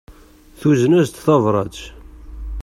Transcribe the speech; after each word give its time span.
Tuzen-as-d 0.59 1.15
tabrat. 1.25 1.77